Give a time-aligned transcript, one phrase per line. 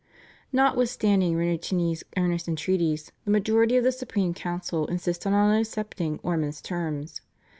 [0.51, 7.21] "Notwithstanding Rinuccini's earnest entreaties the majority of the Supreme Council insisted on accepting Ormond's terms.